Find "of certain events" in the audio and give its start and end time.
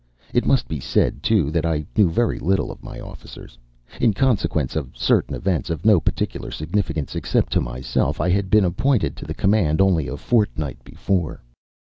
4.75-5.69